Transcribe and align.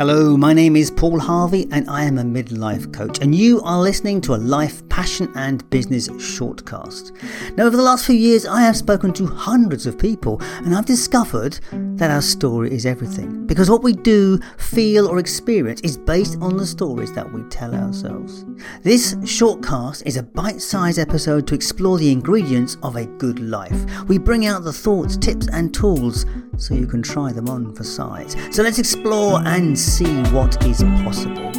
Hello, 0.00 0.34
my 0.34 0.54
name 0.54 0.76
is 0.76 0.90
Paul 0.90 1.20
Harvey 1.20 1.68
and 1.70 1.86
I 1.90 2.04
am 2.04 2.16
a 2.16 2.22
midlife 2.22 2.90
coach, 2.90 3.18
and 3.20 3.34
you 3.34 3.60
are 3.60 3.82
listening 3.82 4.22
to 4.22 4.34
a 4.34 4.36
life, 4.36 4.88
passion, 4.88 5.30
and 5.34 5.68
business 5.68 6.08
shortcast. 6.08 7.12
Now, 7.58 7.66
over 7.66 7.76
the 7.76 7.82
last 7.82 8.06
few 8.06 8.14
years, 8.14 8.46
I 8.46 8.62
have 8.62 8.78
spoken 8.78 9.12
to 9.12 9.26
hundreds 9.26 9.84
of 9.84 9.98
people, 9.98 10.40
and 10.64 10.74
I've 10.74 10.86
discovered 10.86 11.60
that 11.72 12.10
our 12.10 12.22
story 12.22 12.72
is 12.72 12.86
everything 12.86 13.46
because 13.46 13.68
what 13.68 13.82
we 13.82 13.92
do, 13.92 14.38
feel, 14.56 15.06
or 15.06 15.18
experience 15.18 15.82
is 15.82 15.98
based 15.98 16.38
on 16.40 16.56
the 16.56 16.66
stories 16.66 17.12
that 17.12 17.30
we 17.30 17.42
tell 17.50 17.74
ourselves. 17.74 18.46
This 18.82 19.16
shortcast 19.16 20.06
is 20.06 20.16
a 20.16 20.22
bite 20.22 20.62
sized 20.62 20.98
episode 20.98 21.46
to 21.48 21.54
explore 21.54 21.98
the 21.98 22.10
ingredients 22.10 22.78
of 22.82 22.96
a 22.96 23.04
good 23.04 23.38
life. 23.38 24.08
We 24.08 24.16
bring 24.16 24.46
out 24.46 24.64
the 24.64 24.72
thoughts, 24.72 25.18
tips, 25.18 25.46
and 25.52 25.74
tools 25.74 26.24
so 26.56 26.74
you 26.74 26.86
can 26.86 27.02
try 27.02 27.32
them 27.32 27.50
on 27.50 27.74
for 27.74 27.84
size. 27.84 28.34
So 28.50 28.62
let's 28.62 28.78
explore 28.78 29.42
and 29.46 29.78
see 29.90 30.22
what 30.30 30.64
is 30.64 30.84
possible. 31.02 31.50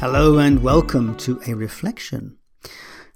Hello 0.00 0.38
and 0.38 0.60
welcome 0.64 1.16
to 1.18 1.40
a 1.46 1.54
reflection. 1.54 2.36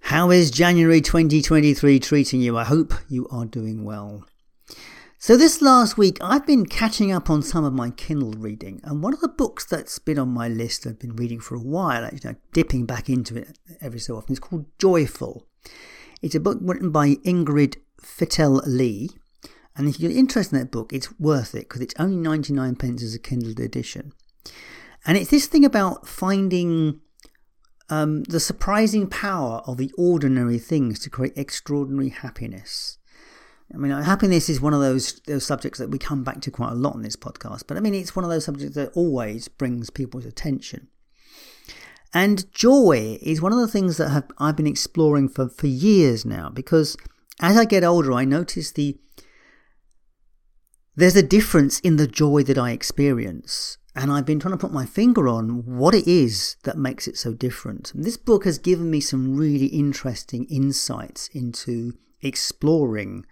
How 0.03 0.31
is 0.31 0.53
January 0.53 1.01
2023 1.01 1.99
treating 1.99 2.41
you? 2.41 2.57
I 2.57 2.63
hope 2.63 2.95
you 3.09 3.27
are 3.29 3.45
doing 3.45 3.83
well. 3.83 4.25
So, 5.19 5.37
this 5.37 5.61
last 5.61 5.99
week, 5.99 6.17
I've 6.21 6.47
been 6.47 6.67
catching 6.67 7.11
up 7.11 7.29
on 7.29 7.43
some 7.43 7.65
of 7.65 7.73
my 7.73 7.91
Kindle 7.91 8.35
reading, 8.35 8.81
and 8.85 9.03
one 9.03 9.13
of 9.13 9.21
the 9.21 9.27
books 9.27 9.65
that's 9.65 9.99
been 9.99 10.19
on 10.19 10.29
my 10.29 10.47
list 10.47 10.87
I've 10.87 11.01
been 11.01 11.17
reading 11.17 11.41
for 11.41 11.57
a 11.57 11.61
while, 11.61 12.05
actually, 12.05 12.37
dipping 12.53 12.87
back 12.87 13.09
into 13.09 13.37
it 13.37 13.59
every 13.81 13.99
so 13.99 14.17
often, 14.17 14.35
is 14.35 14.39
called 14.39 14.67
Joyful. 14.79 15.45
It's 16.23 16.37
a 16.37 16.41
book 16.41 16.59
written 16.61 16.93
by 16.93 17.17
Ingrid 17.17 17.79
Fetell 18.01 18.63
Lee, 18.65 19.11
and 19.77 19.89
if 19.89 20.01
you're 20.01 20.11
interested 20.11 20.57
in 20.57 20.63
that 20.63 20.71
book, 20.71 20.93
it's 20.93 21.19
worth 21.19 21.55
it 21.55 21.69
because 21.69 21.83
it's 21.83 21.95
only 21.99 22.17
99 22.17 22.77
pence 22.77 23.03
as 23.03 23.15
a 23.15 23.19
Kindle 23.19 23.63
edition. 23.63 24.13
And 25.07 25.17
it's 25.17 25.31
this 25.31 25.47
thing 25.47 25.65
about 25.65 26.09
finding 26.09 27.01
um, 27.89 28.25
the 28.25 28.41
surprising 28.41 29.09
power 29.09 29.63
of 29.67 29.77
the 29.77 29.93
ordinary 29.97 30.59
things 30.59 30.99
to 31.01 31.11
create 31.11 31.35
extraordinary 31.37 32.09
happiness. 32.09 32.99
I 33.73 33.79
mean, 33.79 33.91
happiness 33.91 34.49
is 34.49 34.61
one 34.61 34.75
of 34.75 34.81
those 34.81 35.21
those 35.27 35.45
subjects 35.45 35.79
that 35.79 35.91
we 35.91 35.99
come 35.99 36.23
back 36.23 36.41
to 36.43 36.51
quite 36.51 36.73
a 36.73 36.77
lot 36.77 36.95
on 36.95 37.03
this 37.03 37.17
podcast. 37.17 37.65
But 37.67 37.77
I 37.77 37.81
mean, 37.81 37.95
it's 37.95 38.15
one 38.15 38.25
of 38.25 38.31
those 38.31 38.45
subjects 38.45 38.77
that 38.77 38.93
always 38.95 39.49
brings 39.49 39.91
people's 39.91 40.25
attention. 40.25 40.89
And 42.15 42.51
joy 42.53 43.19
is 43.21 43.43
one 43.43 43.53
of 43.53 43.59
the 43.59 43.69
things 43.69 43.97
that 43.97 44.09
have, 44.09 44.25
I've 44.39 44.57
been 44.57 44.67
exploring 44.67 45.29
for, 45.29 45.49
for 45.49 45.67
years 45.67 46.25
now 46.25 46.49
because 46.49 46.97
as 47.41 47.57
I 47.57 47.65
get 47.65 47.85
older, 47.85 48.13
I 48.13 48.25
notice 48.25 48.71
the 48.71 48.97
there's 50.97 51.17
a 51.17 51.23
difference 51.23 51.79
in 51.81 51.97
the 51.97 52.07
joy 52.07 52.43
that 52.45 52.59
I 52.59 52.71
experience. 52.71 53.79
And 53.95 54.11
I've 54.11 54.27
been 54.27 54.41
trying 54.41 54.53
to 54.53 54.59
put 54.59 54.73
my 54.73 54.85
finger 54.85 55.29
on 55.29 55.65
what 55.65 55.95
it 55.95 56.07
is 56.07 56.57
that 56.65 56.77
makes 56.77 57.07
it 57.07 57.17
so 57.17 57.33
different. 57.33 57.95
And 57.95 58.05
this 58.05 58.17
book 58.17 58.45
has 58.45 58.59
given 58.59 58.91
me 58.91 59.01
some 59.01 59.37
really 59.37 59.67
interesting 59.67 60.45
insights 60.47 61.29
into 61.29 61.95
exploring 62.23 63.25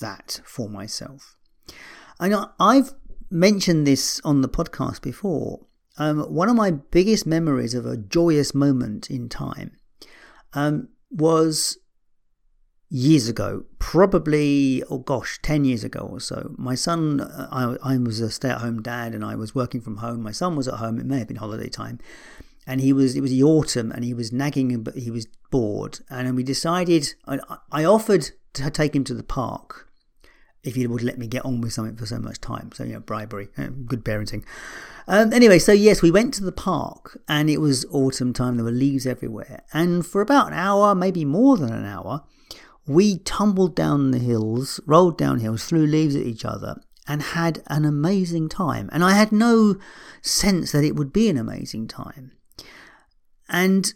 that 0.00 0.40
for 0.44 0.68
myself. 0.68 1.36
Know 2.20 2.50
I've 2.58 2.94
mentioned 3.30 3.86
this 3.86 4.20
on 4.24 4.40
the 4.40 4.48
podcast 4.48 5.02
before. 5.02 5.66
Um, 5.98 6.20
one 6.32 6.48
of 6.48 6.56
my 6.56 6.70
biggest 6.70 7.26
memories 7.26 7.74
of 7.74 7.84
a 7.84 7.96
joyous 7.96 8.54
moment 8.54 9.10
in 9.10 9.28
time 9.28 9.72
um, 10.52 10.88
was 11.10 11.78
years 12.90 13.28
ago, 13.28 13.64
probably, 13.78 14.82
oh 14.90 14.98
gosh, 14.98 15.38
10 15.42 15.64
years 15.64 15.84
ago 15.84 16.00
or 16.00 16.20
so. 16.20 16.54
My 16.56 16.74
son, 16.74 17.20
uh, 17.20 17.48
I, 17.82 17.94
I 17.94 17.98
was 17.98 18.20
a 18.20 18.30
stay 18.30 18.48
at 18.48 18.60
home 18.60 18.82
dad 18.82 19.14
and 19.14 19.24
I 19.24 19.34
was 19.34 19.54
working 19.54 19.80
from 19.80 19.98
home. 19.98 20.22
My 20.22 20.32
son 20.32 20.56
was 20.56 20.68
at 20.68 20.74
home, 20.74 20.98
it 20.98 21.06
may 21.06 21.18
have 21.18 21.28
been 21.28 21.36
holiday 21.36 21.68
time. 21.68 21.98
And 22.66 22.80
he 22.80 22.92
was, 22.92 23.16
it 23.16 23.20
was 23.20 23.30
the 23.30 23.42
autumn 23.42 23.92
and 23.92 24.04
he 24.04 24.14
was 24.14 24.32
nagging, 24.32 24.82
but 24.82 24.96
he 24.96 25.10
was 25.10 25.26
bored. 25.50 26.00
And 26.10 26.34
we 26.36 26.42
decided, 26.42 27.14
I, 27.26 27.38
I 27.70 27.84
offered 27.84 28.30
to 28.54 28.70
take 28.70 28.94
him 28.94 29.04
to 29.04 29.14
the 29.14 29.22
park 29.22 29.88
if 30.64 30.74
he 30.74 30.86
would 30.86 31.02
let 31.02 31.18
me 31.18 31.26
get 31.26 31.44
on 31.44 31.60
with 31.60 31.72
something 31.72 31.96
for 31.96 32.04
so 32.04 32.18
much 32.18 32.40
time. 32.40 32.70
So, 32.74 32.84
you 32.84 32.94
know, 32.94 33.00
bribery, 33.00 33.48
uh, 33.56 33.68
good 33.86 34.04
parenting. 34.04 34.44
Um, 35.06 35.32
anyway, 35.32 35.58
so 35.58 35.72
yes, 35.72 36.02
we 36.02 36.10
went 36.10 36.34
to 36.34 36.44
the 36.44 36.52
park 36.52 37.18
and 37.28 37.48
it 37.48 37.58
was 37.58 37.86
autumn 37.90 38.32
time. 38.32 38.56
There 38.56 38.64
were 38.64 38.70
leaves 38.70 39.06
everywhere. 39.06 39.62
And 39.72 40.04
for 40.04 40.20
about 40.20 40.48
an 40.48 40.54
hour, 40.54 40.94
maybe 40.94 41.24
more 41.24 41.56
than 41.56 41.72
an 41.72 41.86
hour, 41.86 42.24
we 42.88 43.18
tumbled 43.18 43.74
down 43.74 44.10
the 44.10 44.18
hills, 44.18 44.80
rolled 44.86 45.18
down 45.18 45.40
hills, 45.40 45.64
threw 45.64 45.86
leaves 45.86 46.16
at 46.16 46.26
each 46.26 46.44
other, 46.44 46.80
and 47.06 47.22
had 47.22 47.62
an 47.68 47.84
amazing 47.84 48.48
time. 48.48 48.88
And 48.92 49.04
I 49.04 49.12
had 49.12 49.32
no 49.32 49.76
sense 50.22 50.72
that 50.72 50.84
it 50.84 50.96
would 50.96 51.12
be 51.12 51.28
an 51.28 51.38
amazing 51.38 51.88
time. 51.88 52.32
And 53.48 53.92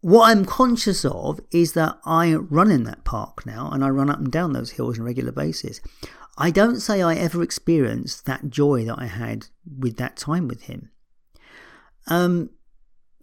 what 0.00 0.30
I'm 0.30 0.44
conscious 0.44 1.04
of 1.04 1.40
is 1.50 1.72
that 1.72 1.98
I 2.04 2.34
run 2.34 2.70
in 2.70 2.84
that 2.84 3.04
park 3.04 3.46
now 3.46 3.70
and 3.70 3.84
I 3.84 3.88
run 3.88 4.10
up 4.10 4.18
and 4.18 4.30
down 4.30 4.52
those 4.52 4.72
hills 4.72 4.98
on 4.98 5.02
a 5.02 5.04
regular 5.04 5.32
basis. 5.32 5.80
I 6.38 6.50
don't 6.50 6.80
say 6.80 7.02
I 7.02 7.14
ever 7.14 7.42
experienced 7.42 8.26
that 8.26 8.50
joy 8.50 8.84
that 8.84 8.98
I 8.98 9.06
had 9.06 9.46
with 9.66 9.96
that 9.96 10.16
time 10.16 10.48
with 10.48 10.62
him. 10.62 10.90
Um, 12.08 12.50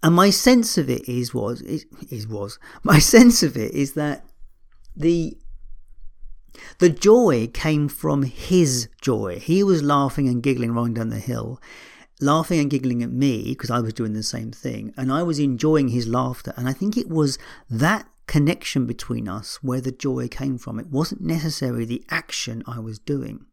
and 0.02 0.16
my 0.16 0.30
sense 0.32 0.78
of 0.78 0.90
it 0.90 1.08
is 1.08 1.34
was 1.34 1.62
is, 1.62 1.86
is 2.10 2.28
was 2.28 2.60
my 2.84 3.00
sense 3.00 3.44
of 3.44 3.56
it 3.56 3.72
is 3.74 3.94
that 3.94 4.26
the 4.96 5.38
the 6.78 6.90
joy 6.90 7.50
came 7.52 7.88
from 7.88 8.24
his 8.24 8.88
joy. 9.02 9.40
He 9.40 9.64
was 9.64 9.82
laughing 9.82 10.28
and 10.28 10.44
giggling 10.44 10.72
rolling 10.72 10.94
down 10.94 11.10
the 11.10 11.20
hill 11.20 11.60
laughing 12.24 12.60
and 12.60 12.70
giggling 12.70 13.04
at 13.04 13.12
me 13.12 13.50
because 13.50 13.70
I 13.70 13.80
was 13.80 13.94
doing 13.94 14.14
the 14.14 14.24
same 14.24 14.52
thing, 14.52 14.94
and 14.98 15.12
I 15.12 15.24
was 15.24 15.40
enjoying 15.40 15.90
his 15.90 16.08
laughter. 16.08 16.54
And 16.58 16.68
I 16.68 16.74
think 16.74 16.98
it 16.98 17.10
was 17.10 17.38
that 17.70 18.08
connection 18.26 18.86
between 18.86 19.28
us 19.28 19.62
where 19.62 19.82
the 19.82 19.92
joy 19.92 20.28
came 20.28 20.58
from. 20.58 20.80
It 20.80 20.88
wasn't 20.88 21.22
necessarily 21.22 21.86
the 21.86 22.04
action 22.10 22.64
I 22.66 22.80
was 22.80 22.98
doing. 23.00 23.46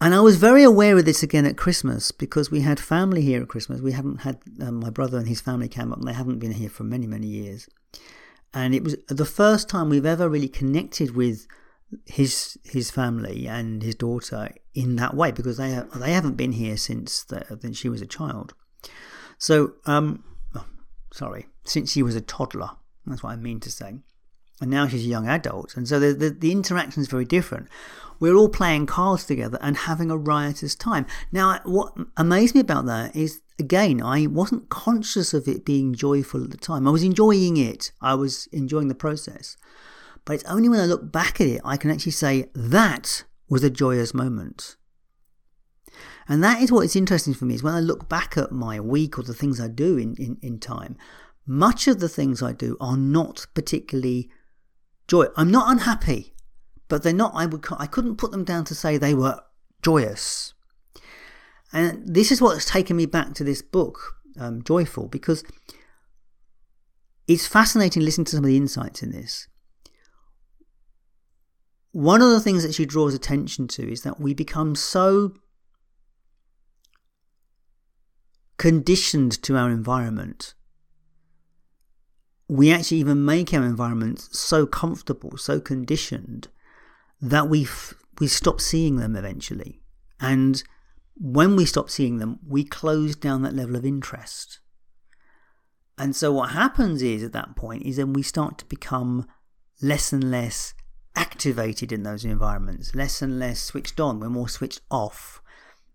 And 0.00 0.14
I 0.14 0.20
was 0.20 0.36
very 0.36 0.62
aware 0.62 0.96
of 0.98 1.06
this 1.06 1.22
again 1.22 1.46
at 1.46 1.56
Christmas 1.56 2.12
because 2.12 2.50
we 2.50 2.60
had 2.60 2.78
family 2.78 3.22
here 3.22 3.42
at 3.42 3.48
Christmas. 3.48 3.80
We 3.80 3.92
haven't 3.92 4.18
had 4.18 4.38
um, 4.60 4.80
my 4.80 4.90
brother 4.90 5.18
and 5.18 5.26
his 5.26 5.40
family 5.40 5.68
came 5.68 5.90
up, 5.90 5.98
and 5.98 6.06
they 6.06 6.12
haven't 6.12 6.38
been 6.38 6.52
here 6.52 6.68
for 6.68 6.84
many, 6.84 7.06
many 7.06 7.26
years. 7.26 7.68
And 8.52 8.74
it 8.74 8.84
was 8.84 8.96
the 9.08 9.24
first 9.24 9.68
time 9.68 9.88
we've 9.88 10.06
ever 10.06 10.28
really 10.28 10.48
connected 10.48 11.14
with 11.14 11.46
his 12.04 12.58
his 12.64 12.90
family 12.90 13.46
and 13.46 13.82
his 13.82 13.94
daughter 13.94 14.50
in 14.74 14.96
that 14.96 15.14
way 15.14 15.30
because 15.30 15.56
they 15.56 15.80
they 15.94 16.12
haven't 16.12 16.36
been 16.36 16.52
here 16.52 16.76
since 16.76 17.22
the, 17.24 17.44
since 17.60 17.78
she 17.78 17.88
was 17.88 18.02
a 18.02 18.06
child. 18.06 18.54
So 19.38 19.74
um, 19.86 20.24
oh, 20.54 20.66
sorry, 21.12 21.46
since 21.64 21.92
she 21.92 22.02
was 22.02 22.14
a 22.14 22.20
toddler. 22.20 22.70
That's 23.06 23.22
what 23.22 23.32
I 23.32 23.36
mean 23.36 23.60
to 23.60 23.70
say. 23.70 24.00
And 24.60 24.70
now 24.70 24.88
she's 24.88 25.04
a 25.04 25.08
young 25.08 25.28
adult, 25.28 25.76
and 25.76 25.86
so 25.86 26.00
the, 26.00 26.14
the, 26.14 26.30
the 26.30 26.50
interaction 26.50 27.02
is 27.02 27.08
very 27.08 27.26
different. 27.26 27.68
We're 28.18 28.36
all 28.36 28.48
playing 28.48 28.86
cards 28.86 29.26
together 29.26 29.58
and 29.60 29.76
having 29.76 30.10
a 30.10 30.16
riotous 30.16 30.74
time. 30.74 31.04
Now, 31.30 31.60
what 31.64 31.92
amazed 32.16 32.54
me 32.54 32.62
about 32.62 32.86
that 32.86 33.14
is 33.14 33.42
again, 33.58 34.02
I 34.02 34.26
wasn't 34.26 34.68
conscious 34.68 35.34
of 35.34 35.48
it 35.48 35.64
being 35.64 35.94
joyful 35.94 36.44
at 36.44 36.50
the 36.50 36.56
time. 36.56 36.86
I 36.86 36.90
was 36.90 37.02
enjoying 37.02 37.56
it. 37.56 37.92
I 38.00 38.14
was 38.14 38.46
enjoying 38.52 38.88
the 38.88 38.94
process. 38.94 39.56
But 40.24 40.34
it's 40.34 40.44
only 40.44 40.68
when 40.68 40.80
I 40.80 40.86
look 40.86 41.12
back 41.12 41.40
at 41.40 41.46
it 41.46 41.60
I 41.64 41.76
can 41.76 41.90
actually 41.90 42.12
say 42.12 42.50
that 42.54 43.24
was 43.48 43.62
a 43.62 43.70
joyous 43.70 44.12
moment. 44.12 44.76
And 46.28 46.42
that 46.42 46.60
is 46.60 46.72
what 46.72 46.84
is 46.84 46.96
interesting 46.96 47.34
for 47.34 47.44
me 47.44 47.54
is 47.54 47.62
when 47.62 47.74
I 47.74 47.80
look 47.80 48.08
back 48.08 48.36
at 48.36 48.50
my 48.50 48.80
week 48.80 49.18
or 49.18 49.22
the 49.22 49.34
things 49.34 49.60
I 49.60 49.68
do 49.68 49.96
in, 49.96 50.16
in, 50.16 50.38
in 50.42 50.58
time, 50.58 50.96
much 51.46 51.86
of 51.86 52.00
the 52.00 52.08
things 52.08 52.42
I 52.42 52.52
do 52.52 52.76
are 52.80 52.96
not 52.96 53.46
particularly 53.54 54.28
joy. 55.08 55.26
I'm 55.36 55.50
not 55.50 55.70
unhappy, 55.70 56.34
but 56.88 57.02
they're 57.02 57.12
not, 57.12 57.32
I, 57.34 57.46
would, 57.46 57.64
I 57.78 57.86
couldn't 57.86 58.16
put 58.16 58.30
them 58.30 58.44
down 58.44 58.64
to 58.66 58.74
say 58.74 58.96
they 58.96 59.14
were 59.14 59.40
joyous. 59.82 60.54
And 61.72 62.02
this 62.06 62.30
is 62.30 62.40
what's 62.40 62.64
taken 62.64 62.96
me 62.96 63.06
back 63.06 63.34
to 63.34 63.44
this 63.44 63.62
book, 63.62 64.16
um, 64.38 64.62
Joyful, 64.62 65.08
because 65.08 65.44
it's 67.26 67.46
fascinating 67.46 68.02
listening 68.02 68.26
to 68.26 68.36
some 68.36 68.44
of 68.44 68.48
the 68.48 68.56
insights 68.56 69.02
in 69.02 69.10
this. 69.10 69.48
One 71.92 72.22
of 72.22 72.30
the 72.30 72.40
things 72.40 72.62
that 72.62 72.74
she 72.74 72.86
draws 72.86 73.14
attention 73.14 73.68
to 73.68 73.90
is 73.90 74.02
that 74.02 74.20
we 74.20 74.34
become 74.34 74.74
so 74.74 75.32
conditioned 78.58 79.42
to 79.42 79.56
our 79.56 79.70
environment. 79.70 80.54
We 82.48 82.70
actually 82.70 82.98
even 82.98 83.24
make 83.24 83.52
our 83.52 83.64
environments 83.64 84.38
so 84.38 84.66
comfortable, 84.66 85.36
so 85.36 85.60
conditioned 85.60 86.48
that 87.20 87.48
we 87.48 87.64
f- 87.64 87.94
we 88.20 88.28
stop 88.28 88.60
seeing 88.60 88.96
them 88.96 89.16
eventually. 89.16 89.80
And 90.20 90.62
when 91.16 91.56
we 91.56 91.64
stop 91.64 91.90
seeing 91.90 92.18
them, 92.18 92.38
we 92.46 92.64
close 92.64 93.16
down 93.16 93.42
that 93.42 93.54
level 93.54 93.76
of 93.76 93.84
interest. 93.84 94.60
And 95.98 96.14
so 96.14 96.32
what 96.32 96.50
happens 96.50 97.02
is 97.02 97.22
at 97.22 97.32
that 97.32 97.56
point 97.56 97.84
is 97.84 97.96
then 97.96 98.12
we 98.12 98.22
start 98.22 98.58
to 98.58 98.64
become 98.66 99.26
less 99.82 100.12
and 100.12 100.30
less 100.30 100.74
activated 101.14 101.90
in 101.90 102.02
those 102.02 102.24
environments, 102.24 102.94
less 102.94 103.22
and 103.22 103.38
less 103.38 103.60
switched 103.60 103.98
on, 103.98 104.20
we're 104.20 104.28
more 104.28 104.48
switched 104.48 104.82
off. 104.90 105.40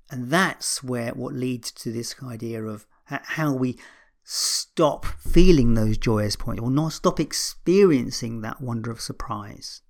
And 0.10 0.30
that's 0.30 0.84
where 0.84 1.12
what 1.12 1.34
leads 1.34 1.72
to 1.72 1.92
this 1.92 2.16
idea 2.24 2.64
of 2.64 2.86
how 3.06 3.54
we 3.54 3.80
stop 4.34 5.06
feeling 5.06 5.74
those 5.74 5.98
joyous 5.98 6.38
points 6.38 6.62
or 6.62 6.72
not 6.72 6.94
stop 6.94 7.20
experiencing 7.20 8.40
that 8.40 8.62
wonder 8.62 8.90
of 8.90 9.02
surprise. 9.02 9.82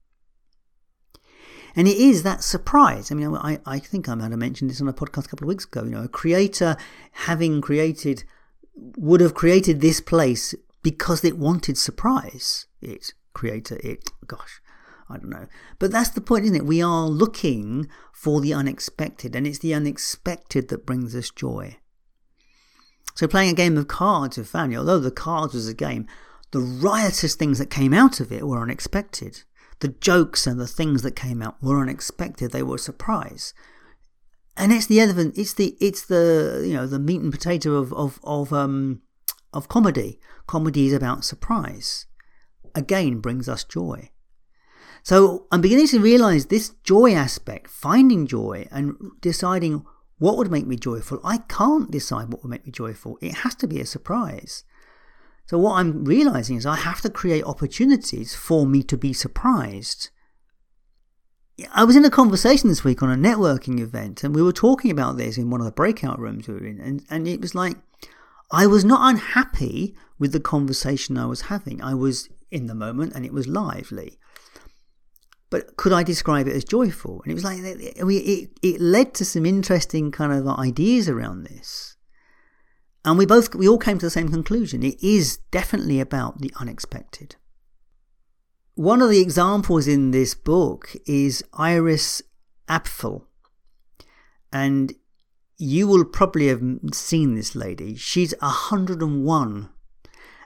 And 1.75 1.87
it 1.87 1.95
is 1.95 2.23
that 2.23 2.43
surprise. 2.43 3.11
I 3.11 3.15
mean, 3.15 3.35
I, 3.35 3.59
I 3.67 3.77
think 3.77 4.09
I 4.09 4.15
might 4.15 4.31
have 4.31 4.39
mentioned 4.39 4.71
this 4.71 4.81
on 4.81 4.87
a 4.87 4.93
podcast 4.93 5.25
a 5.25 5.29
couple 5.29 5.45
of 5.45 5.49
weeks 5.49 5.65
ago. 5.65 5.83
You 5.83 5.91
know, 5.91 6.03
a 6.03 6.07
creator 6.07 6.75
having 7.11 7.61
created 7.61 8.23
would 8.73 9.21
have 9.21 9.35
created 9.35 9.79
this 9.79 10.01
place 10.01 10.55
because 10.81 11.23
it 11.23 11.37
wanted 11.37 11.77
surprise. 11.77 12.65
It 12.81 13.13
creator, 13.33 13.79
it, 13.83 14.09
gosh, 14.25 14.59
I 15.07 15.17
don't 15.17 15.29
know. 15.29 15.45
But 15.77 15.91
that's 15.91 16.09
the 16.09 16.19
point, 16.19 16.45
isn't 16.45 16.55
it? 16.55 16.65
We 16.65 16.81
are 16.81 17.05
looking 17.05 17.87
for 18.11 18.41
the 18.41 18.55
unexpected, 18.55 19.35
and 19.35 19.45
it's 19.45 19.59
the 19.59 19.75
unexpected 19.75 20.69
that 20.69 20.87
brings 20.87 21.15
us 21.15 21.29
joy. 21.29 21.77
So, 23.15 23.27
playing 23.27 23.51
a 23.51 23.55
game 23.55 23.77
of 23.77 23.87
cards 23.87 24.37
with 24.37 24.47
family, 24.47 24.77
although 24.77 24.99
the 24.99 25.11
cards 25.11 25.53
was 25.53 25.67
a 25.67 25.73
game, 25.73 26.07
the 26.51 26.59
riotous 26.59 27.35
things 27.35 27.59
that 27.59 27.69
came 27.69 27.93
out 27.93 28.19
of 28.19 28.31
it 28.31 28.47
were 28.47 28.61
unexpected. 28.61 29.43
The 29.79 29.89
jokes 29.89 30.45
and 30.45 30.59
the 30.59 30.67
things 30.67 31.01
that 31.01 31.15
came 31.15 31.41
out 31.41 31.61
were 31.61 31.81
unexpected. 31.81 32.51
They 32.51 32.63
were 32.63 32.75
a 32.75 32.79
surprise. 32.79 33.53
And 34.57 34.71
it's 34.71 34.85
the 34.85 34.99
element, 34.99 35.37
it's 35.37 35.53
the, 35.53 35.75
it's 35.79 36.05
the, 36.05 36.63
you 36.65 36.73
know, 36.73 36.85
the 36.85 36.99
meat 36.99 37.21
and 37.21 37.31
potato 37.31 37.75
of, 37.75 37.93
of, 37.93 38.19
of, 38.23 38.53
um, 38.53 39.01
of 39.53 39.69
comedy. 39.69 40.19
Comedy 40.45 40.87
is 40.87 40.93
about 40.93 41.25
surprise. 41.25 42.05
Again, 42.75 43.19
brings 43.19 43.49
us 43.49 43.63
joy. 43.63 44.11
So 45.03 45.47
I'm 45.51 45.61
beginning 45.61 45.87
to 45.87 45.99
realize 45.99 46.45
this 46.45 46.69
joy 46.83 47.13
aspect, 47.13 47.69
finding 47.69 48.27
joy 48.27 48.67
and 48.71 48.95
deciding 49.19 49.83
what 50.21 50.37
would 50.37 50.51
make 50.51 50.67
me 50.67 50.75
joyful. 50.75 51.19
I 51.23 51.39
can't 51.39 51.89
decide 51.89 52.29
what 52.29 52.43
would 52.43 52.51
make 52.51 52.63
me 52.63 52.71
joyful. 52.71 53.17
It 53.21 53.37
has 53.37 53.55
to 53.55 53.65
be 53.65 53.81
a 53.81 53.87
surprise. 53.87 54.63
So 55.47 55.57
what 55.57 55.79
I'm 55.79 56.05
realizing 56.05 56.57
is 56.57 56.65
I 56.67 56.75
have 56.75 57.01
to 57.01 57.09
create 57.09 57.43
opportunities 57.43 58.35
for 58.35 58.67
me 58.67 58.83
to 58.83 58.95
be 58.95 59.13
surprised. 59.13 60.11
I 61.73 61.85
was 61.85 61.95
in 61.95 62.05
a 62.05 62.11
conversation 62.11 62.69
this 62.69 62.83
week 62.83 63.01
on 63.01 63.09
a 63.09 63.15
networking 63.15 63.79
event 63.79 64.23
and 64.23 64.35
we 64.35 64.43
were 64.43 64.53
talking 64.53 64.91
about 64.91 65.17
this 65.17 65.39
in 65.39 65.49
one 65.49 65.59
of 65.59 65.65
the 65.65 65.71
breakout 65.71 66.19
rooms 66.19 66.47
we 66.47 66.53
were 66.53 66.67
in 66.67 66.79
and, 66.79 67.03
and 67.09 67.27
it 67.27 67.41
was 67.41 67.55
like 67.55 67.77
I 68.51 68.67
was 68.67 68.85
not 68.85 69.09
unhappy 69.09 69.95
with 70.19 70.33
the 70.33 70.39
conversation 70.39 71.17
I 71.17 71.25
was 71.25 71.41
having. 71.41 71.81
I 71.81 71.95
was 71.95 72.29
in 72.51 72.67
the 72.67 72.75
moment 72.75 73.13
and 73.15 73.25
it 73.25 73.33
was 73.33 73.47
lively. 73.47 74.19
But 75.51 75.75
could 75.75 75.93
I 75.93 76.01
describe 76.01 76.47
it 76.47 76.55
as 76.55 76.63
joyful? 76.63 77.21
And 77.21 77.31
it 77.31 77.35
was 77.35 77.43
like, 77.43 77.59
it, 77.59 78.49
it 78.61 78.81
led 78.81 79.13
to 79.15 79.25
some 79.25 79.45
interesting 79.45 80.09
kind 80.09 80.31
of 80.33 80.47
ideas 80.47 81.07
around 81.07 81.43
this. 81.43 81.97
And 83.03 83.17
we 83.17 83.25
both, 83.25 83.53
we 83.53 83.67
all 83.67 83.77
came 83.77 83.99
to 83.99 84.05
the 84.05 84.09
same 84.09 84.29
conclusion. 84.29 84.81
It 84.81 85.03
is 85.03 85.37
definitely 85.51 85.99
about 85.99 86.39
the 86.39 86.53
unexpected. 86.59 87.35
One 88.75 89.01
of 89.01 89.09
the 89.09 89.19
examples 89.19 89.87
in 89.87 90.11
this 90.11 90.33
book 90.33 90.95
is 91.05 91.43
Iris 91.53 92.21
Apfel. 92.69 93.25
And 94.53 94.93
you 95.57 95.85
will 95.85 96.05
probably 96.05 96.47
have 96.47 96.63
seen 96.93 97.35
this 97.35 97.55
lady. 97.55 97.95
She's 97.95 98.33
101 98.39 99.69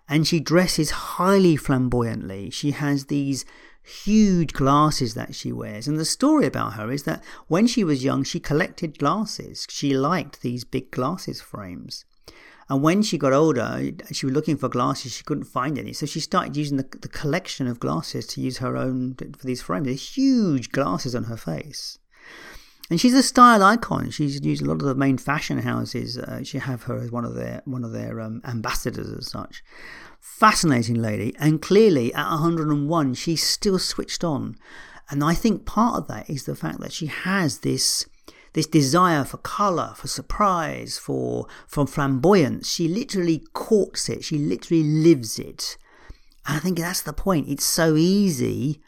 and 0.07 0.27
she 0.27 0.39
dresses 0.39 0.91
highly 0.91 1.55
flamboyantly. 1.55 2.49
She 2.49 2.71
has 2.71 3.05
these 3.05 3.45
huge 3.85 4.53
glasses 4.53 5.13
that 5.13 5.35
she 5.35 5.51
wears. 5.51 5.87
And 5.87 5.99
the 5.99 6.05
story 6.05 6.45
about 6.47 6.73
her 6.73 6.91
is 6.91 7.03
that 7.03 7.23
when 7.47 7.67
she 7.67 7.83
was 7.83 8.03
young, 8.03 8.23
she 8.23 8.39
collected 8.39 8.97
glasses. 8.97 9.67
She 9.69 9.95
liked 9.95 10.41
these 10.41 10.63
big 10.63 10.91
glasses 10.91 11.41
frames. 11.41 12.05
And 12.67 12.81
when 12.81 13.03
she 13.03 13.19
got 13.19 13.31
older, 13.31 13.91
she 14.11 14.25
was 14.25 14.33
looking 14.33 14.57
for 14.57 14.69
glasses. 14.69 15.13
She 15.13 15.23
couldn't 15.23 15.43
find 15.43 15.77
any. 15.77 15.93
So 15.93 16.07
she 16.07 16.19
started 16.19 16.57
using 16.57 16.77
the, 16.77 16.87
the 16.99 17.07
collection 17.07 17.67
of 17.67 17.79
glasses 17.79 18.25
to 18.27 18.41
use 18.41 18.57
her 18.57 18.75
own 18.75 19.15
for 19.15 19.45
these 19.45 19.61
frames. 19.61 19.85
These 19.85 20.15
huge 20.15 20.71
glasses 20.71 21.13
on 21.13 21.25
her 21.25 21.37
face. 21.37 21.99
And 22.89 23.01
she's 23.01 23.15
a 23.15 23.23
style 23.23 23.63
icon. 23.63 24.11
She's 24.11 24.43
used 24.45 24.61
a 24.61 24.65
lot 24.65 24.81
of 24.81 24.87
the 24.87 24.95
main 24.95 25.17
fashion 25.17 25.59
houses. 25.59 26.17
Uh, 26.17 26.43
she 26.43 26.59
have 26.59 26.83
her 26.83 26.97
as 26.97 27.11
one 27.11 27.25
of 27.25 27.33
their 27.33 27.61
one 27.65 27.83
of 27.83 27.91
their 27.91 28.21
um, 28.21 28.41
ambassadors 28.45 29.09
as 29.11 29.29
such. 29.29 29.63
Fascinating 30.19 31.01
lady, 31.01 31.35
and 31.39 31.61
clearly 31.61 32.13
at 32.13 32.29
101, 32.29 33.13
she's 33.13 33.43
still 33.43 33.79
switched 33.79 34.23
on. 34.23 34.55
And 35.09 35.23
I 35.23 35.33
think 35.33 35.65
part 35.65 35.97
of 35.97 36.07
that 36.07 36.29
is 36.29 36.45
the 36.45 36.55
fact 36.55 36.79
that 36.79 36.93
she 36.93 37.07
has 37.07 37.59
this 37.59 38.05
this 38.53 38.67
desire 38.67 39.23
for 39.23 39.37
colour, 39.37 39.93
for 39.95 40.07
surprise, 40.07 40.97
for 40.97 41.47
for 41.67 41.87
flamboyance. 41.87 42.69
She 42.69 42.87
literally 42.87 43.43
courts 43.53 44.09
it. 44.09 44.23
She 44.23 44.37
literally 44.37 44.83
lives 44.83 45.39
it. 45.39 45.77
And 46.47 46.57
I 46.57 46.59
think 46.59 46.77
that's 46.77 47.01
the 47.01 47.13
point. 47.13 47.49
It's 47.49 47.65
so 47.65 47.95
easy 47.95 48.81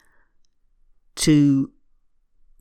to 1.16 1.72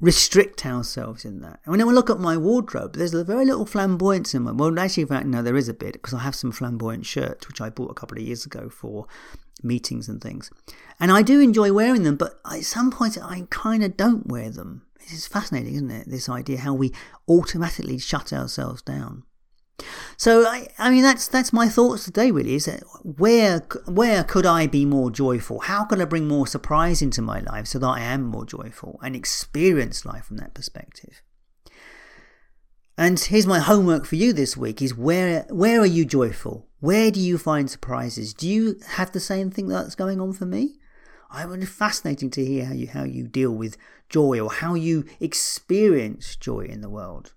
restrict 0.00 0.66
ourselves 0.66 1.24
in 1.24 1.40
that. 1.40 1.60
And 1.64 1.72
when 1.72 1.80
I 1.80 1.84
look 1.84 2.10
at 2.10 2.20
my 2.20 2.36
wardrobe, 2.36 2.96
there's 2.96 3.14
a 3.14 3.24
very 3.24 3.44
little 3.44 3.66
flamboyance 3.66 4.34
in 4.34 4.42
my. 4.42 4.52
Well, 4.52 4.78
actually, 4.78 5.02
in 5.02 5.08
fact, 5.08 5.26
no, 5.26 5.42
there 5.42 5.56
is 5.56 5.68
a 5.68 5.74
bit 5.74 5.94
because 5.94 6.14
I 6.14 6.20
have 6.20 6.34
some 6.34 6.52
flamboyant 6.52 7.06
shirts 7.06 7.48
which 7.48 7.60
I 7.60 7.70
bought 7.70 7.90
a 7.90 7.94
couple 7.94 8.18
of 8.18 8.24
years 8.24 8.44
ago 8.44 8.68
for 8.68 9.06
meetings 9.62 10.08
and 10.08 10.20
things, 10.20 10.50
and 11.00 11.10
I 11.10 11.22
do 11.22 11.40
enjoy 11.40 11.72
wearing 11.72 12.02
them. 12.02 12.16
But 12.16 12.38
at 12.50 12.64
some 12.64 12.90
point, 12.90 13.16
I 13.22 13.46
kind 13.50 13.82
of 13.82 13.96
don't 13.96 14.26
wear 14.26 14.50
them. 14.50 14.82
This 15.00 15.12
is 15.12 15.26
fascinating, 15.26 15.74
isn't 15.74 15.90
it? 15.90 16.10
This 16.10 16.28
idea 16.28 16.58
how 16.58 16.74
we 16.74 16.92
automatically 17.28 17.98
shut 17.98 18.32
ourselves 18.32 18.82
down. 18.82 19.22
So 20.16 20.46
I, 20.46 20.68
I 20.78 20.90
mean 20.90 21.02
that's 21.02 21.28
that's 21.28 21.52
my 21.52 21.68
thoughts 21.68 22.04
today. 22.04 22.30
Really, 22.30 22.54
is 22.54 22.64
that 22.64 22.82
where 23.02 23.60
where 23.86 24.24
could 24.24 24.46
I 24.46 24.66
be 24.66 24.84
more 24.84 25.10
joyful? 25.10 25.60
How 25.60 25.84
can 25.84 26.00
I 26.00 26.06
bring 26.06 26.26
more 26.26 26.46
surprise 26.46 27.02
into 27.02 27.20
my 27.20 27.40
life 27.40 27.66
so 27.66 27.78
that 27.78 27.86
I 27.86 28.00
am 28.00 28.24
more 28.24 28.46
joyful 28.46 28.98
and 29.02 29.14
experience 29.14 30.06
life 30.06 30.24
from 30.24 30.38
that 30.38 30.54
perspective? 30.54 31.22
And 32.98 33.20
here's 33.20 33.46
my 33.46 33.58
homework 33.58 34.06
for 34.06 34.16
you 34.16 34.32
this 34.32 34.56
week: 34.56 34.80
is 34.80 34.96
where 34.96 35.46
where 35.50 35.80
are 35.80 35.86
you 35.86 36.06
joyful? 36.06 36.66
Where 36.80 37.10
do 37.10 37.20
you 37.20 37.36
find 37.36 37.70
surprises? 37.70 38.32
Do 38.32 38.48
you 38.48 38.80
have 38.92 39.12
the 39.12 39.20
same 39.20 39.50
thing 39.50 39.68
that's 39.68 39.94
going 39.94 40.20
on 40.20 40.32
for 40.32 40.46
me? 40.46 40.76
I 41.30 41.44
would 41.44 41.60
be 41.60 41.66
fascinating 41.66 42.30
to 42.30 42.44
hear 42.44 42.64
how 42.64 42.72
you 42.72 42.88
how 42.88 43.04
you 43.04 43.28
deal 43.28 43.50
with 43.50 43.76
joy 44.08 44.40
or 44.40 44.50
how 44.50 44.74
you 44.74 45.04
experience 45.20 46.36
joy 46.36 46.60
in 46.60 46.80
the 46.80 46.88
world. 46.88 47.34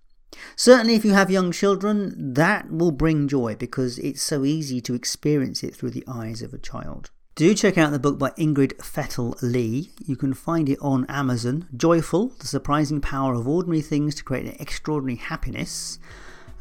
Certainly, 0.56 0.96
if 0.96 1.06
you 1.06 1.14
have 1.14 1.32
young 1.32 1.52
children, 1.52 2.34
that 2.34 2.72
will 2.72 2.92
bring 2.92 3.28
joy 3.28 3.56
because 3.56 3.98
it's 4.00 4.22
so 4.22 4.46
easy 4.46 4.82
to 4.82 4.94
experience 4.94 5.64
it 5.64 5.76
through 5.76 5.92
the 5.92 6.04
eyes 6.08 6.42
of 6.42 6.54
a 6.54 6.58
child. 6.58 7.12
Do 7.36 7.56
check 7.56 7.78
out 7.78 7.92
the 7.92 8.00
book 8.00 8.20
by 8.20 8.32
Ingrid 8.32 8.76
Fetell 8.80 9.42
Lee. 9.42 9.92
You 10.06 10.18
can 10.18 10.34
find 10.34 10.68
it 10.68 10.78
on 10.82 11.06
Amazon. 11.08 11.70
Joyful, 11.76 12.34
The 12.40 12.48
Surprising 12.48 13.00
Power 13.00 13.34
of 13.34 13.48
Ordinary 13.48 13.82
Things 13.82 14.14
to 14.16 14.24
Create 14.26 14.46
an 14.46 14.58
Extraordinary 14.60 15.16
Happiness. 15.16 16.00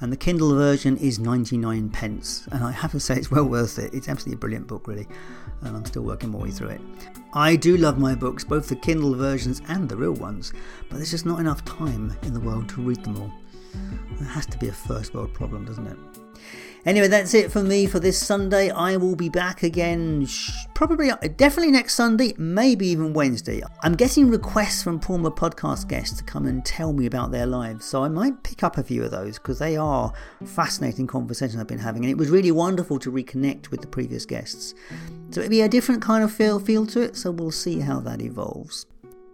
And 0.00 0.12
the 0.12 0.16
Kindle 0.16 0.54
version 0.54 0.96
is 0.96 1.18
99 1.18 1.90
pence. 1.90 2.46
And 2.52 2.62
I 2.62 2.70
have 2.70 2.92
to 2.92 3.00
say, 3.00 3.16
it's 3.16 3.28
well 3.30 3.46
worth 3.46 3.80
it. 3.80 3.92
It's 3.92 4.08
absolutely 4.08 4.36
a 4.36 4.38
brilliant 4.38 4.68
book, 4.68 4.86
really. 4.86 5.08
And 5.62 5.76
I'm 5.76 5.84
still 5.84 6.04
working 6.04 6.30
my 6.30 6.38
way 6.38 6.52
through 6.52 6.68
it. 6.68 6.80
I 7.34 7.56
do 7.56 7.76
love 7.76 7.98
my 7.98 8.14
books, 8.14 8.44
both 8.44 8.68
the 8.68 8.76
Kindle 8.76 9.14
versions 9.16 9.60
and 9.66 9.88
the 9.88 9.96
real 9.96 10.14
ones, 10.14 10.52
but 10.88 10.96
there's 10.96 11.10
just 11.10 11.26
not 11.26 11.40
enough 11.40 11.64
time 11.64 12.16
in 12.22 12.32
the 12.32 12.40
world 12.40 12.68
to 12.68 12.80
read 12.80 13.02
them 13.02 13.20
all. 13.20 13.32
It 14.20 14.24
has 14.24 14.46
to 14.46 14.58
be 14.58 14.68
a 14.68 14.72
first 14.72 15.14
world 15.14 15.32
problem, 15.32 15.64
doesn't 15.64 15.86
it? 15.86 15.98
Anyway, 16.84 17.08
that's 17.08 17.34
it 17.34 17.50
for 17.50 17.62
me 17.62 17.86
for 17.86 17.98
this 17.98 18.18
Sunday. 18.18 18.70
I 18.70 18.96
will 18.96 19.16
be 19.16 19.28
back 19.28 19.62
again 19.62 20.26
probably, 20.74 21.10
uh, 21.10 21.16
definitely 21.36 21.72
next 21.72 21.94
Sunday, 21.94 22.34
maybe 22.38 22.86
even 22.88 23.12
Wednesday. 23.12 23.62
I'm 23.82 23.94
getting 23.94 24.30
requests 24.30 24.82
from 24.82 25.00
former 25.00 25.30
podcast 25.30 25.88
guests 25.88 26.16
to 26.18 26.24
come 26.24 26.46
and 26.46 26.64
tell 26.64 26.92
me 26.92 27.06
about 27.06 27.32
their 27.32 27.46
lives, 27.46 27.84
so 27.84 28.04
I 28.04 28.08
might 28.08 28.42
pick 28.42 28.62
up 28.62 28.78
a 28.78 28.82
few 28.82 29.02
of 29.02 29.10
those 29.10 29.38
because 29.38 29.58
they 29.58 29.76
are 29.76 30.12
fascinating 30.44 31.06
conversations 31.06 31.60
I've 31.60 31.66
been 31.66 31.78
having, 31.78 32.04
and 32.04 32.10
it 32.10 32.16
was 32.16 32.30
really 32.30 32.52
wonderful 32.52 32.98
to 33.00 33.12
reconnect 33.12 33.70
with 33.70 33.80
the 33.80 33.88
previous 33.88 34.24
guests. 34.24 34.74
So 35.30 35.40
it'll 35.40 35.50
be 35.50 35.62
a 35.62 35.68
different 35.68 36.00
kind 36.00 36.22
of 36.22 36.32
feel 36.32 36.60
feel 36.60 36.86
to 36.86 37.02
it, 37.02 37.16
so 37.16 37.32
we'll 37.32 37.50
see 37.50 37.80
how 37.80 38.00
that 38.00 38.22
evolves. 38.22 38.86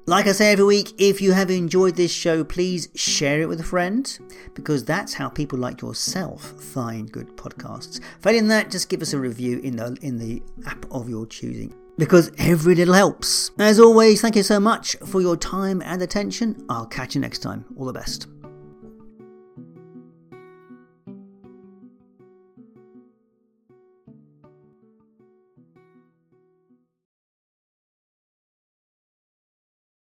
Like 0.07 0.27
I 0.27 0.33
say 0.33 0.53
every 0.53 0.67
week, 0.67 0.93
if 0.99 1.23
you 1.23 1.33
have 1.33 1.51
enjoyed 1.51 1.97
this 1.97 2.13
show, 2.13 2.45
please 2.45 2.89
share 2.95 3.41
it 3.41 3.49
with 3.49 3.61
a 3.61 3.65
friend 3.65 4.19
because 4.53 4.85
that's 4.85 5.15
how 5.15 5.31
people 5.31 5.59
like 5.59 5.81
yourself 5.81 6.43
find 6.61 7.11
good 7.11 7.35
podcasts. 7.39 8.01
Failing 8.21 8.49
that, 8.49 8.71
just 8.71 8.91
give 8.91 9.01
us 9.01 9.15
a 9.15 9.19
review 9.19 9.61
in 9.61 9.77
the 9.77 9.97
in 10.03 10.19
the 10.19 10.43
app 10.67 10.85
of 10.91 11.09
your 11.09 11.25
choosing 11.27 11.73
because 11.97 12.31
every 12.37 12.75
little 12.75 12.93
helps. 12.93 13.51
As 13.59 13.81
always, 13.81 14.21
thank 14.21 14.37
you 14.37 14.43
so 14.43 14.61
much 14.61 14.95
for 15.07 15.23
your 15.23 15.39
time 15.39 15.81
and 15.81 16.03
attention. 16.03 16.67
I'll 16.69 16.87
catch 16.87 17.15
you 17.15 17.23
next 17.23 17.39
time. 17.39 17.65
All 17.75 17.87
the 17.87 17.93
best. 17.95 18.27